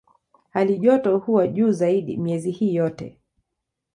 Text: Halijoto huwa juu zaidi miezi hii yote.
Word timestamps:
Halijoto 0.49 1.17
huwa 1.17 1.47
juu 1.47 1.71
zaidi 1.71 2.17
miezi 2.17 2.51
hii 2.51 2.75
yote. 2.75 3.19